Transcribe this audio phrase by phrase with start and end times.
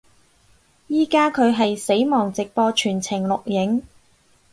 [0.87, 3.83] 依家佢係死亡直播全程錄影